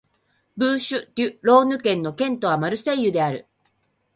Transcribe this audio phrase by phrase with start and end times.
[0.57, 3.45] ブーシュ＝デュ＝ローヌ県の県都はマルセイユである